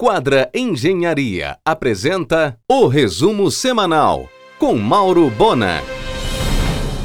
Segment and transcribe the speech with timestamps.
[0.00, 5.82] Quadra Engenharia apresenta o resumo semanal com Mauro Bona.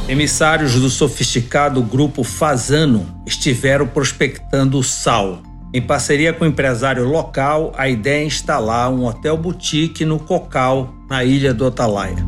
[0.07, 5.41] Emissários do sofisticado grupo Fazano estiveram prospectando o sal.
[5.73, 10.93] Em parceria com o empresário local, a ideia é instalar um hotel boutique no Cocal,
[11.09, 12.23] na ilha do Atalaia.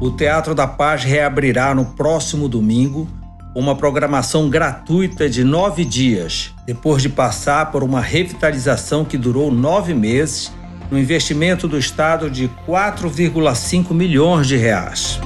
[0.00, 3.06] O Teatro da Paz reabrirá no próximo domingo
[3.54, 9.94] uma programação gratuita de nove dias, depois de passar por uma revitalização que durou nove
[9.94, 10.52] meses,
[10.90, 15.20] no investimento do Estado de 4,5 milhões de reais.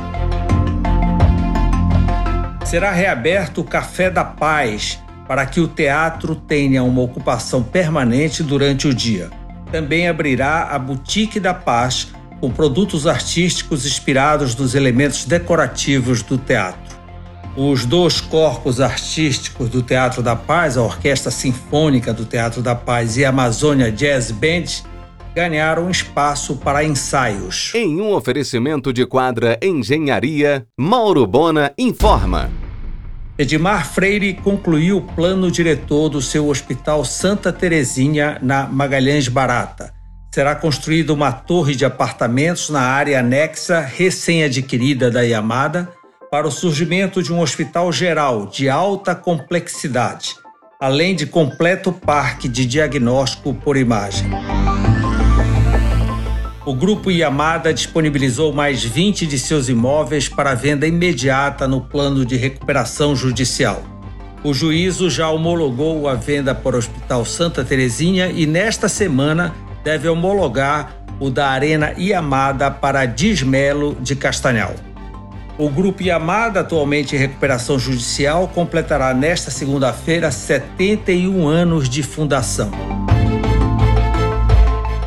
[2.65, 8.89] Será reaberto o Café da Paz para que o teatro tenha uma ocupação permanente durante
[8.89, 9.31] o dia.
[9.71, 12.09] Também abrirá a Boutique da Paz
[12.41, 16.92] com produtos artísticos inspirados nos elementos decorativos do teatro.
[17.55, 23.19] Os dois corpos artísticos do Teatro da Paz, a Orquestra Sinfônica do Teatro da Paz
[23.19, 24.65] e a Amazônia Jazz Band,
[25.35, 27.73] ganharam espaço para ensaios.
[27.75, 32.51] Em um oferecimento de quadra Engenharia, Mauro Bona informa.
[33.37, 39.93] Edmar Freire concluiu o plano diretor do seu Hospital Santa Terezinha, na Magalhães Barata.
[40.35, 45.91] Será construída uma torre de apartamentos na área anexa recém-adquirida da Yamada
[46.33, 50.35] para o surgimento de um hospital geral de alta complexidade,
[50.81, 54.31] além de completo parque de diagnóstico por imagem.
[56.65, 62.37] O grupo Yamada disponibilizou mais 20 de seus imóveis para venda imediata no plano de
[62.37, 63.83] recuperação judicial.
[64.43, 70.09] O juízo já homologou a venda para o Hospital Santa Terezinha e nesta semana deve
[70.09, 74.92] homologar o da Arena Yamada para Dismelo de Castanhal.
[75.59, 82.71] O Grupo Yamada, atualmente em recuperação judicial, completará nesta segunda-feira 71 anos de fundação.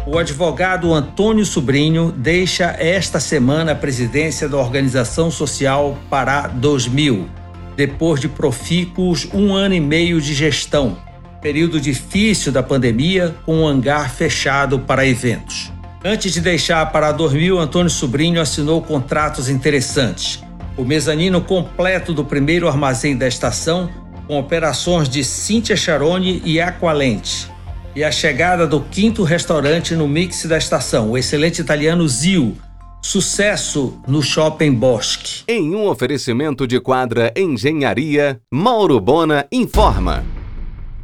[0.05, 7.27] O advogado Antônio Sobrinho deixa esta semana a presidência da Organização Social Pará 2000,
[7.75, 10.97] depois de profícuos um ano e meio de gestão,
[11.41, 15.74] período difícil da pandemia, com o um hangar fechado para eventos.
[16.07, 20.39] Antes de deixar para dormir, o Antônio Sobrinho assinou contratos interessantes.
[20.77, 23.89] O mezanino completo do primeiro armazém da estação,
[24.27, 27.51] com operações de Cíntia Charone e Aqualente.
[27.95, 32.55] E a chegada do quinto restaurante no mix da estação, o excelente italiano Zio.
[33.01, 35.41] Sucesso no Shopping Bosque.
[35.47, 40.23] Em um oferecimento de quadra Engenharia, Mauro Bona informa.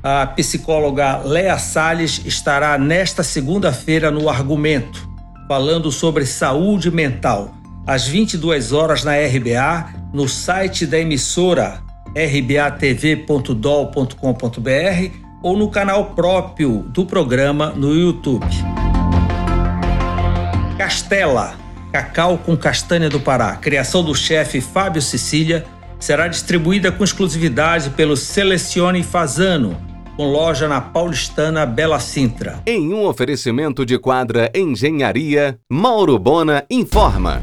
[0.04, 5.08] A psicóloga Lea Salles estará nesta segunda-feira no Argumento,
[5.48, 7.54] falando sobre saúde mental,
[7.86, 11.84] às 22 horas na RBA, no site da emissora
[12.16, 13.52] rbatv.dol.com.br
[15.44, 18.48] ou no canal próprio do programa no YouTube.
[20.80, 21.54] Castela,
[21.92, 25.64] cacau com castanha do Pará, criação do chefe Fábio Sicília,
[26.00, 32.62] será distribuída com exclusividade pelo Selecione Fazano com loja na paulistana Bela Sintra.
[32.66, 37.42] Em um oferecimento de quadra Engenharia, Mauro Bona informa.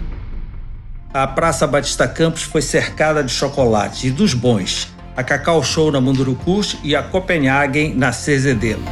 [1.13, 4.93] A Praça Batista Campos foi cercada de chocolate e dos bons.
[5.17, 8.83] A Cacau Show na Mundurucus e a Copenhagen na Cezedelo.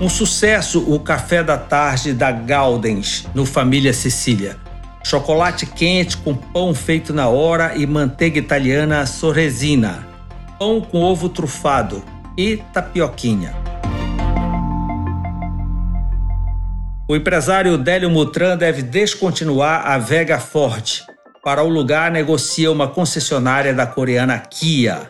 [0.00, 4.58] Um sucesso o café da tarde da Gaudens, no Família Sicília.
[5.02, 10.15] Chocolate quente com pão feito na hora e manteiga italiana sorresina
[10.58, 12.02] pão com ovo trufado
[12.36, 13.54] e tapioquinha.
[17.08, 21.02] O empresário Délio Mutran deve descontinuar a Vega Ford.
[21.42, 25.08] Para o lugar, negocia uma concessionária da coreana Kia.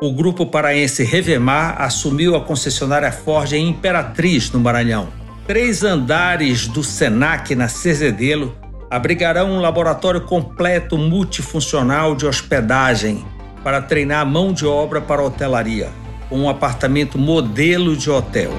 [0.00, 5.08] O grupo paraense Revemar assumiu a concessionária Ford em Imperatriz, no Maranhão.
[5.46, 8.56] Três andares do Senac, na Cezedelo,
[8.92, 13.24] abrigarão um laboratório completo multifuncional de hospedagem
[13.64, 15.88] para treinar mão de obra para hotelaria,
[16.28, 18.50] com um apartamento modelo de hotel.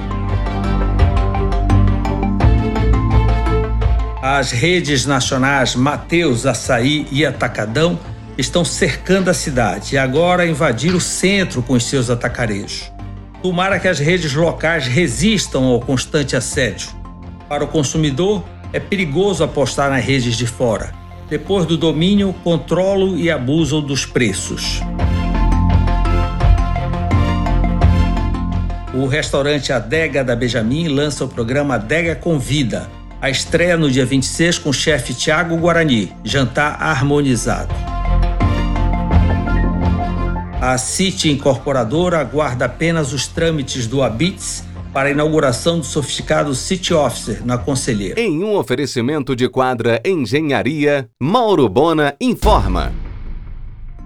[4.20, 7.96] As redes nacionais Mateus, Açaí e Atacadão
[8.36, 12.90] estão cercando a cidade e agora invadiram o centro com os seus atacarejos.
[13.40, 16.88] Tomara que as redes locais resistam ao constante assédio.
[17.48, 18.42] Para o consumidor,
[18.74, 20.92] é perigoso apostar nas redes de fora.
[21.30, 24.80] Depois do domínio, controlam e abusam dos preços.
[28.92, 32.90] O restaurante Adega da Benjamin lança o programa Adega Convida.
[33.22, 37.72] A estreia no dia 26 com o chefe Tiago Guarani, jantar harmonizado.
[40.60, 46.94] A City Incorporadora aguarda apenas os trâmites do Habits para a inauguração do sofisticado City
[46.94, 48.18] Officer na Conselheira.
[48.18, 52.92] Em um oferecimento de quadra Engenharia, Mauro Bona informa.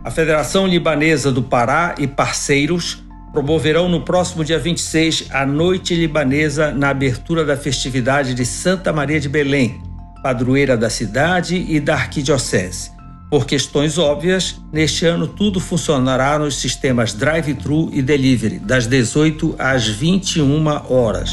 [0.02, 3.04] A Federação Libanesa do Pará e parceiros
[3.34, 9.20] promoverão no próximo dia 26 a Noite Libanesa na abertura da festividade de Santa Maria
[9.20, 9.82] de Belém,
[10.22, 12.97] padroeira da cidade e da arquidiocese.
[13.30, 19.86] Por questões óbvias, neste ano tudo funcionará nos sistemas drive-thru e delivery, das 18 às
[19.86, 21.30] 21 horas.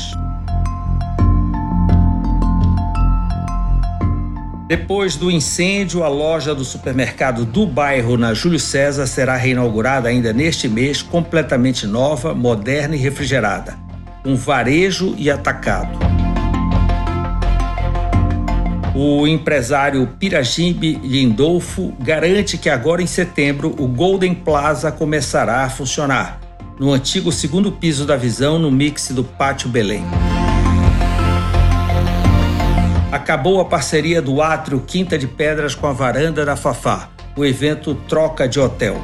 [4.68, 10.33] Depois do incêndio, a loja do supermercado do bairro na Júlio César será reinaugurada ainda
[10.33, 13.77] neste mês, completamente nova, moderna e refrigerada,
[14.21, 16.14] com varejo e atacado.
[18.97, 26.39] O empresário Pirajimbe Lindolfo garante que agora em setembro o Golden Plaza começará a funcionar,
[26.80, 30.01] no antigo segundo piso da Visão, no mix do Pátio Belém.
[33.12, 37.95] Acabou a parceria do Átrio Quinta de Pedras com a Varanda da Fafá, o evento
[38.07, 38.95] Troca de Hotel.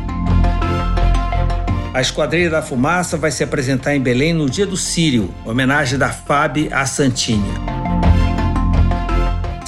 [1.93, 6.07] A Esquadrilha da Fumaça vai se apresentar em Belém no Dia do Sírio, homenagem da
[6.07, 7.80] FAB à Santinha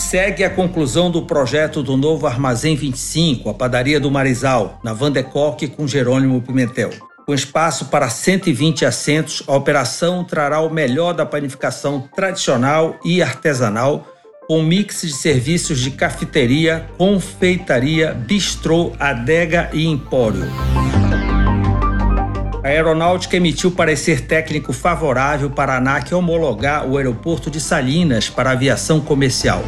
[0.04, 5.68] segue a conclusão do projeto do novo Armazém 25, a padaria do Marizal, na Vandecoque
[5.68, 6.92] com Jerônimo Pimentel.
[7.26, 14.06] Com espaço para 120 assentos, a operação trará o melhor da panificação tradicional e artesanal,
[14.46, 20.44] com mix de serviços de cafeteria, confeitaria, bistrô, adega e empório.
[22.64, 28.52] A aeronáutica emitiu parecer técnico favorável para a ANAC homologar o aeroporto de Salinas para
[28.52, 29.62] aviação comercial.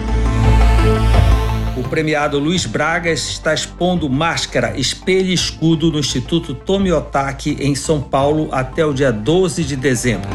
[1.76, 8.00] O premiado Luiz Braga está expondo máscara, espelho e escudo no Instituto Tomiotaki, em São
[8.00, 10.30] Paulo, até o dia 12 de dezembro.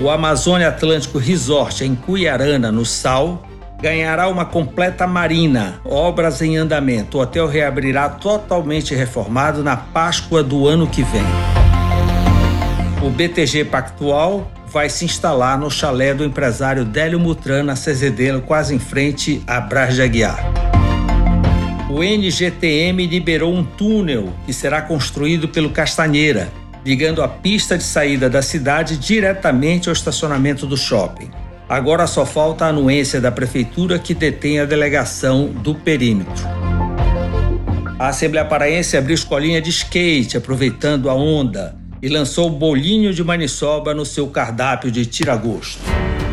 [0.00, 3.47] O Amazônia Atlântico Resort, em Cuiarana, no Sal,
[3.80, 7.18] ganhará uma completa marina, obras em andamento.
[7.18, 11.22] O hotel reabrirá totalmente reformado na Páscoa do ano que vem.
[13.02, 18.74] O BTG Pactual vai se instalar no chalé do empresário Délio Mutran, na Cezedeiro, quase
[18.74, 20.38] em frente a Brás de Aguiar.
[21.88, 26.48] O NGTM liberou um túnel que será construído pelo Castanheira,
[26.84, 31.30] ligando a pista de saída da cidade diretamente ao estacionamento do shopping.
[31.68, 36.46] Agora só falta a anuência da prefeitura que detém a delegação do perímetro.
[37.98, 43.92] A Assembleia Paraense abriu escolinha de skate, aproveitando a onda e lançou bolinho de maniçoba
[43.92, 45.80] no seu cardápio de tiragosto.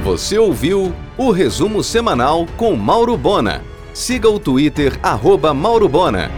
[0.03, 3.61] Você ouviu o resumo semanal com Mauro Bona.
[3.93, 6.31] Siga o Twitter arroba Mauro Bona.